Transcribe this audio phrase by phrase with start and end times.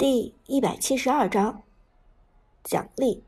[0.00, 1.62] 第一百七十二章
[2.64, 3.22] 奖励。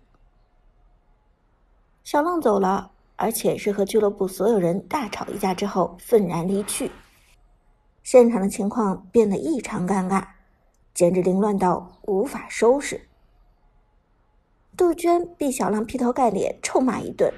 [2.03, 6.91] 小浪走了，而且是和俱乐部所有人大吵一架之后愤然离去。
[8.03, 10.29] 现场的情况变得异常尴尬，
[10.95, 13.07] 简直凌乱到无法收拾。
[14.75, 17.31] 杜鹃被小浪劈头盖脸臭骂一顿，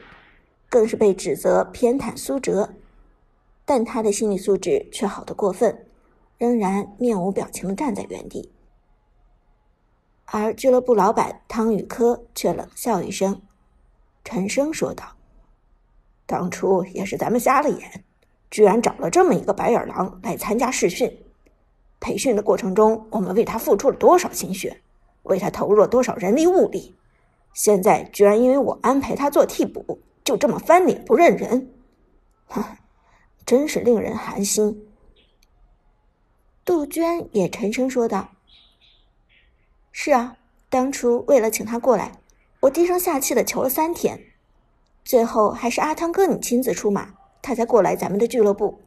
[0.68, 2.76] 更是被指责偏袒苏哲，
[3.64, 5.88] 但他的心理素质却好得过分，
[6.38, 8.52] 仍然面无表情的站在原地。
[10.26, 13.42] 而俱乐部老板汤宇科却冷笑一声，
[14.24, 15.04] 沉声说道
[16.26, 18.04] ：“当初也是咱们瞎了眼，
[18.50, 21.18] 居然找了这么一个白眼狼来参加试训。
[22.00, 24.80] 培训的过程中，我们为他付出了多少心血，
[25.24, 26.96] 为他投入了多少人力物力，
[27.52, 31.70] 现在居然因为我安排他做替补，就这么翻脸不认人，
[32.46, 32.64] 哼，
[33.44, 34.88] 真是令人寒心。”
[36.64, 38.30] 杜鹃也沉声说道。
[39.96, 40.36] 是啊，
[40.68, 42.10] 当初为了请他过来，
[42.62, 44.20] 我低声下气的求了三天，
[45.04, 48.80] 最后还是阿汤哥你亲自出马，他才过来咱们的俱乐部。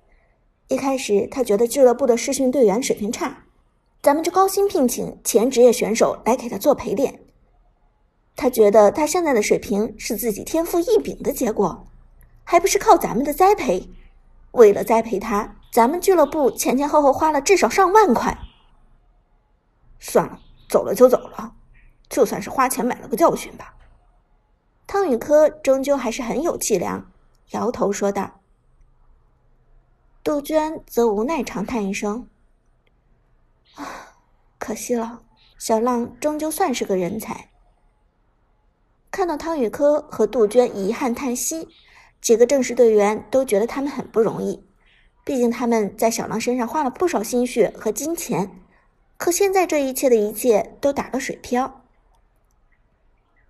[0.68, 3.46] 一开始他觉得俱乐部的试训队员水平差，
[4.02, 7.22] 咱们就高薪聘请前职业选手来给他做陪练。
[8.36, 11.88] 他觉得他现在的水平是自己天赋异禀的结果，
[12.44, 13.90] 还不是靠咱们的栽培。
[14.52, 18.38] 为了栽培他，咱们俱乐部前前后后花了至少上万块。
[20.00, 20.42] 算了。
[20.68, 21.56] 走了就走了，
[22.10, 23.76] 就算是花钱买了个教训吧。
[24.86, 27.12] 汤宇科终究还是很有气量，
[27.52, 28.42] 摇头说道。
[30.24, 32.28] 杜鹃则无奈长叹一声
[33.76, 34.16] ：“啊，
[34.58, 35.22] 可惜了，
[35.58, 37.50] 小浪终究算是个人才。”
[39.10, 41.70] 看到汤宇科和杜鹃遗憾叹息，
[42.20, 44.66] 几个正式队员都觉得他们很不容易，
[45.24, 48.67] 毕竟他们在小浪身上花了不少心血和金钱。
[49.18, 51.84] 可现在这一切的一切都打了水漂。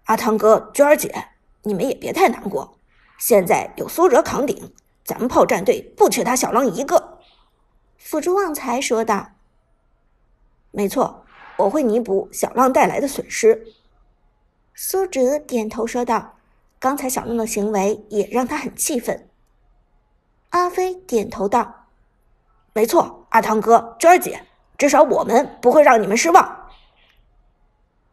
[0.06, 1.14] 阿汤哥、娟儿姐，
[1.64, 2.78] 你们也别太难过。
[3.18, 4.73] 现在有苏哲扛顶，
[5.04, 7.20] 咱们炮战队不缺他小浪一个。
[7.98, 9.32] 辅助旺财说道
[10.72, 11.26] ：“没错，
[11.58, 13.73] 我会弥补小浪带来的损失。”
[14.73, 16.36] 苏哲点头说道
[16.80, 19.28] ：“刚才小浪的行为也让他很气愤。”
[20.52, 21.88] 阿飞点头道
[22.72, 24.44] ：“没错，阿汤哥、娟儿姐。”
[24.77, 26.70] 至少我们不会让你们失望。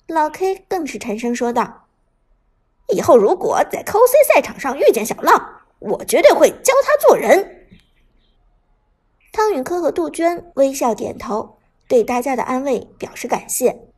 [0.06, 1.86] 老 K 更是沉声说道
[2.94, 7.66] ：“以后如果在 cos 赛场上遇见小浪，我绝对会教他做人。”
[9.32, 11.58] 汤宇科和杜鹃微笑点头，
[11.88, 13.88] 对大家的安慰表示感谢。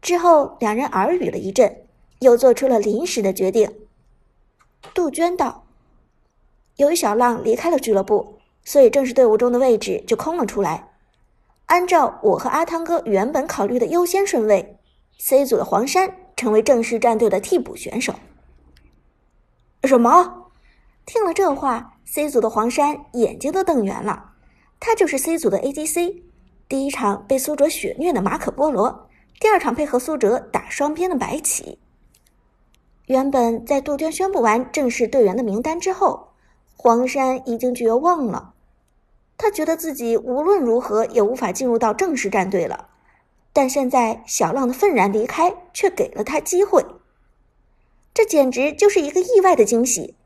[0.00, 1.84] 之后，两人耳语了一阵，
[2.20, 3.70] 又做出了临时的决定。
[4.94, 5.64] 杜鹃道
[6.76, 10.92] ：“由于小浪离开了俱乐部，所以正式队伍中的位置就空了出来。”
[11.66, 14.78] 按照我和阿汤哥原本考虑的优先顺位
[15.18, 18.14] ，C 组的黄山成为正式战队的替补选手。
[19.82, 20.50] 什么？
[21.04, 24.32] 听了这话，C 组的黄山眼睛都瞪圆了。
[24.78, 26.22] 他就是 C 组的 ADC，
[26.68, 29.08] 第一场被苏哲血虐的马可波罗，
[29.40, 31.78] 第二场配合苏哲打双边的白起。
[33.06, 36.28] 原本在杜鹃宣布完正式队员的名单之后，
[36.76, 38.54] 黄山已经绝望了。
[39.38, 42.88] 他觉得自己无论如何也无法进入到正式战队了，
[43.52, 46.84] 但现在小浪的愤然离开却给了他机会。
[48.14, 50.16] 这简直就是一个意外的惊喜，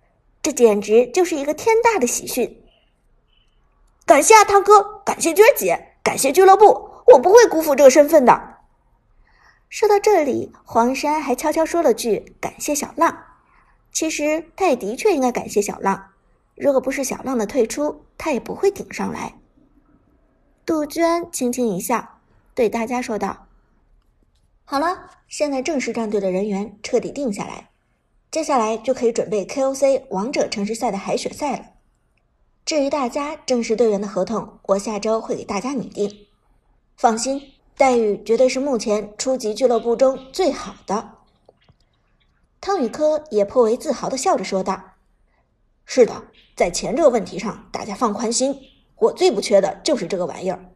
[0.40, 2.62] 这简直就是一个天大的喜讯！
[4.06, 8.58] 感谢阿汤哥，感谢娟姐，感谢俱乐部，我不会辜负这个身份的。
[9.68, 13.24] 说到这里，黄山还悄悄说了句：“感谢小浪。”
[13.92, 16.09] 其实他也的确应该感谢小浪。
[16.60, 19.34] 如果不是小浪的退出，他也不会顶上来。
[20.66, 22.20] 杜鹃轻轻一笑，
[22.54, 23.46] 对大家说道
[24.64, 27.70] ：“好了，现在正式战队的人员彻底定下来，
[28.30, 31.64] 接下来就可以准备 KOC 王者城市赛的海选赛了。
[32.66, 36.26] 至于大家正式队员的合同，我下周会给大家拟定。
[36.96, 37.40] 放心，
[37.76, 41.12] 待遇绝对是目前初级俱乐部中最好的。”
[42.60, 44.84] 汤宇科也颇为自豪的笑着说道。
[45.86, 46.26] 是的，
[46.60, 48.54] 在钱这个问题上，大家放宽心。
[48.98, 50.74] 我最不缺的就是这个玩意儿。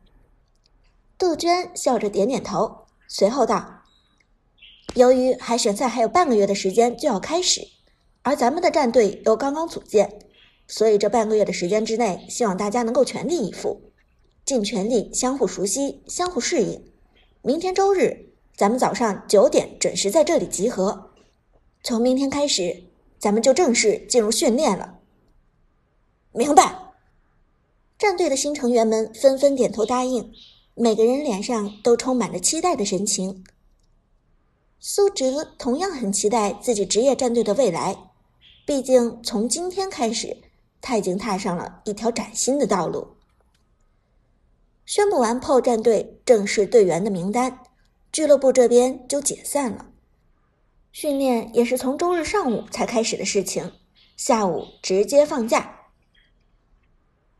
[1.18, 3.82] 杜鹃笑着点点头，随后道
[4.96, 7.68] ：“由于海选赛还有半个月的时间就要开始，
[8.22, 10.20] 而咱们的战队又刚刚组建，
[10.66, 13.82] 所以这半个月的时间之内，希望大家能够全力以赴，
[14.46, 16.82] 尽全力相互熟悉、相互适应。
[17.42, 21.10] 明天周日，咱们早上九点准时在这里集合。
[21.82, 22.84] 从明天开始，
[23.18, 24.92] 咱们就正式进入训练了。”
[26.34, 26.76] 明白。
[27.96, 30.32] 战队的新成员们纷纷点头答应，
[30.74, 33.44] 每个人脸上都充满了期待的神情。
[34.80, 37.96] 苏哲同样很期待自己职业战队的未来，
[38.66, 40.36] 毕竟从今天开始，
[40.80, 43.14] 他已经踏上了一条崭新的道路。
[44.84, 47.60] 宣布完炮战队正式队员的名单，
[48.10, 49.86] 俱乐部这边就解散了。
[50.90, 53.72] 训练也是从周日上午才开始的事情，
[54.16, 55.83] 下午直接放假。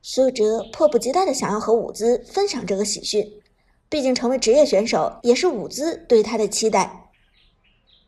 [0.07, 3.41] 苏哲迫不及待的想要和伍兹分享这个喜讯，
[3.89, 7.11] 毕竟成为职业选手也是伍兹对他的期待。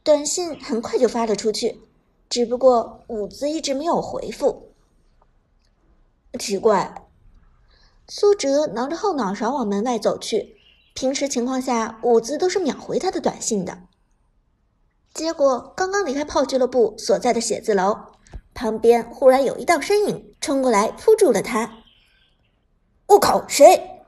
[0.03, 1.81] 短信很快就发了出去，
[2.29, 4.75] 只不过伍兹一直没有回复。
[6.39, 7.07] 奇怪，
[8.07, 10.59] 苏哲挠着后脑勺往门外走去。
[10.93, 13.85] 平时情况下，伍兹都是秒回他的短信的。
[15.15, 17.97] 结果刚刚离开炮俱乐部所在的写字楼
[18.53, 21.85] 旁边，忽然有一道身影冲过来扑住了他。
[23.07, 23.47] 我靠！
[23.49, 24.03] 谁？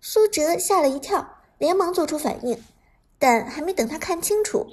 [0.00, 2.62] 苏哲吓了一跳，连忙做出反应，
[3.18, 4.66] 但还没等他看清楚，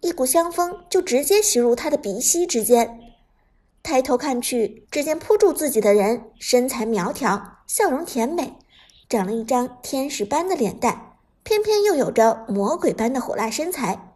[0.00, 3.00] 一股香风就直接袭入他的鼻息之间。
[3.82, 8.56] 抬头看去，只见扑住自己的人身材苗条，笑容甜美，
[9.08, 14.14] 长了一张天使般的脸蛋，偏偏又有着魔鬼般的火辣身材。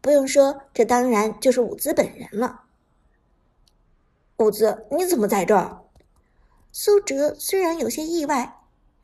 [0.00, 2.62] 不用说，这当然就是伍兹本人了。
[4.36, 5.80] 伍兹，你怎么在这儿？
[6.78, 8.58] 苏哲虽然有些意外，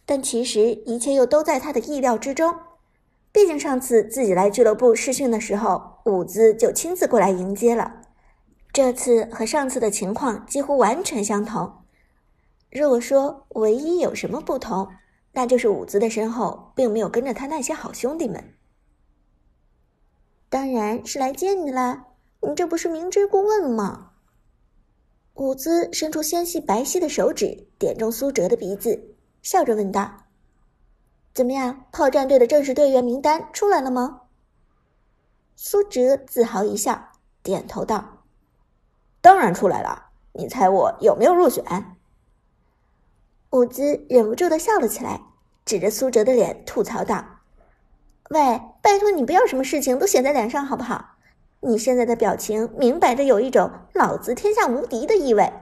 [0.05, 2.55] 但其实一切又都在他的意料之中。
[3.33, 8.03] 毕竟上次自己来俱乐部试训的时候，伍兹就亲自过来迎接了。
[8.75, 11.79] 这次和上次的情况几乎完全相同。
[12.71, 14.89] 如果说唯一有什么不同，
[15.33, 18.53] 那就是伍兹的身后并没有跟着他那些好兄弟们。
[20.51, 22.09] 当然是来见你啦！
[22.43, 24.12] 你这不是明知故问吗？
[25.35, 30.25] 伍兹伸出纤细白皙的手指，点中苏哲的鼻子，笑着问道
[31.33, 31.87] ：“怎么样？
[31.91, 34.21] 炮战队的正式队员名单出来了吗？”
[35.57, 37.13] 苏哲自豪一笑，
[37.43, 38.25] 点头道
[39.23, 40.11] ：“当然出来了。
[40.35, 41.65] 你猜我有没有入选？”
[43.51, 45.21] 伍兹忍不住的笑了起来，
[45.65, 47.25] 指着苏哲的脸吐槽道。
[48.29, 51.12] 喂，拜托你不要什么事情都写在脸上好不好？
[51.65, 55.53] 你现在的表情明摆着有一种老子天下无敌的意味。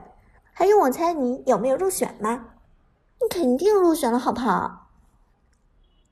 [0.51, 2.47] 还用我猜你有没有入选吗？
[3.21, 4.89] 你肯定入选了，好不好？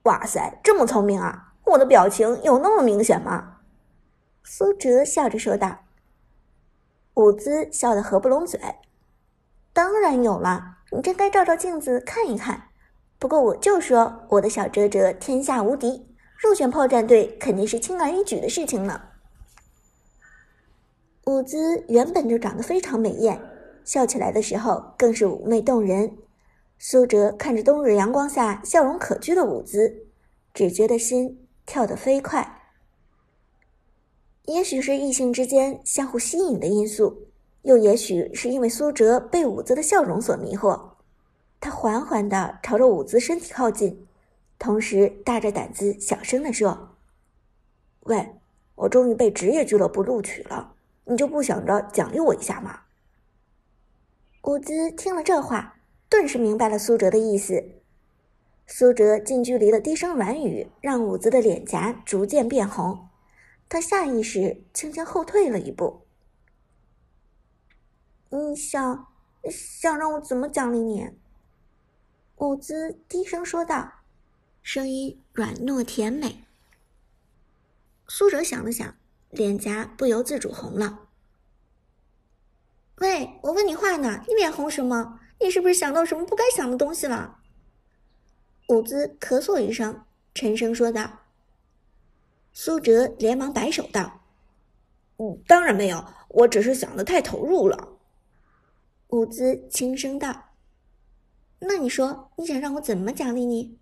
[0.04, 1.54] 哇塞，这么聪明啊！
[1.66, 3.58] 我的表情有那么明显吗？
[4.44, 5.80] 苏哲笑着说道。
[7.14, 8.60] 伍兹笑得合不拢嘴。
[9.72, 12.68] 当然有了，你真该照照镜子看一看。
[13.18, 16.14] 不过我就说我的小哲哲天下无敌。
[16.38, 19.09] 入选炮战队肯定是轻而易举的事情呢。
[21.30, 23.40] 舞姿原本就长得非常美艳，
[23.84, 26.18] 笑起来的时候更是妩媚动人。
[26.76, 30.06] 苏哲看着冬日阳光下笑容可掬的舞姿，
[30.52, 32.62] 只觉得心跳得飞快。
[34.46, 37.28] 也许是异性之间相互吸引的因素，
[37.62, 40.80] 又也许是因为苏哲被舞姿的笑容所迷惑，
[41.60, 44.06] 他缓缓地朝着舞姿身体靠近。
[44.58, 46.96] 同时，大着胆子小声地说
[48.04, 48.34] ：“喂，
[48.74, 50.74] 我终于被职业俱乐部录取了，
[51.04, 52.82] 你就不想着奖励我一下吗？”
[54.44, 57.76] 伍兹听了这话，顿时明白了苏哲的意思。
[58.66, 63.08] 苏哲近距离的低声软语，让伍兹的脸颊逐渐变红，
[63.68, 66.06] 他下意识轻轻后退了一步。
[68.30, 69.08] “你想，
[69.50, 71.10] 想让我怎么奖励你？”
[72.36, 73.92] 伍兹低声说道。
[74.62, 76.44] 声音软糯甜美。
[78.06, 78.94] 苏哲想了想，
[79.30, 81.08] 脸颊不由自主红了。
[82.96, 85.20] 喂，我问你话呢，你脸红什么？
[85.40, 87.38] 你是不是想到什么不该想的东西了？
[88.68, 91.20] 伍兹咳嗽一声，沉声说道。
[92.52, 94.20] 苏哲连忙摆手道
[95.18, 97.96] ：“嗯，当然没有，我只是想的太投入了。”
[99.08, 100.50] 伍兹轻声道
[101.60, 103.78] ：“那你说，你想让我怎么奖励你？”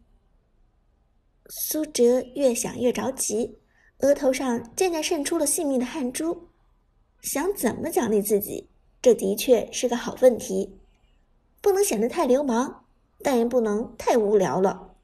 [1.51, 3.59] 苏哲越想越着急，
[3.99, 6.49] 额头上渐渐渗出了细密的汗珠。
[7.21, 8.69] 想怎么奖励自己，
[9.03, 10.79] 这的确是个好问题。
[11.61, 12.85] 不能显得太流氓，
[13.23, 14.95] 但也不能太无聊了。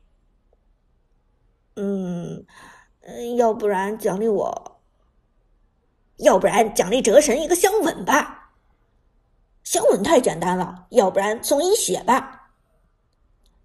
[1.74, 2.46] 嗯，
[3.36, 4.78] 要不然奖励我，
[6.18, 8.52] 要不然奖励哲神一个香吻吧。
[9.64, 12.52] 香吻太简单了，要不然送一血吧。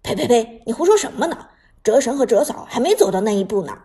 [0.02, 0.62] 呸呸呸！
[0.66, 1.50] 你胡说什么呢？
[1.84, 3.80] 哲神和哲嫂还没走到那一步呢。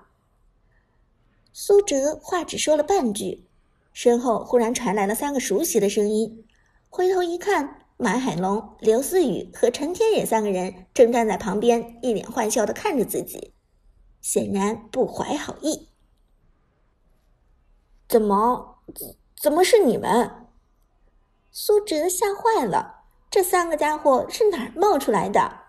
[1.58, 3.48] 苏哲话只说了半句，
[3.94, 6.46] 身后忽然传来了三个熟悉的声音。
[6.90, 13.54] 回头一看，马海龙、刘思雨和陈天野三个人正站在旁边，一脸坏笑的看着自己，
[14.20, 15.88] 显然不怀好意。
[18.10, 18.80] 怎么，
[19.42, 20.50] 怎么是你们？
[21.52, 25.65] 苏哲吓坏了，这三个家伙是哪儿冒出来的？